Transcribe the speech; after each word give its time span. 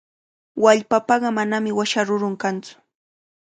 Wallpapaqa 0.63 1.29
manami 1.37 1.71
washa 1.77 2.01
rurun 2.07 2.35
kantsu. 2.43 2.73